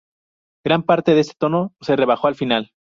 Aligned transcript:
Gran 0.65 0.81
parte 0.81 1.13
de 1.13 1.19
este 1.21 1.35
tono 1.37 1.75
se 1.79 1.95
rebajó 1.95 2.25
al 2.25 2.33
final. 2.33 2.71